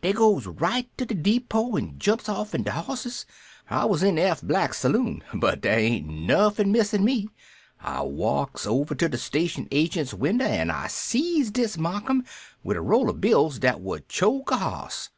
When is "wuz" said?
3.84-3.98